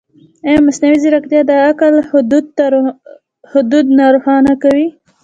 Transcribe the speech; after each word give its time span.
ایا 0.45 0.59
مصنوعي 0.67 0.97
ځیرکتیا 1.03 1.41
د 1.49 1.51
عقل 1.67 1.93
حدود 3.51 3.85
نه 3.97 4.05
روښانه 4.13 4.53
کوي؟ 4.63 4.87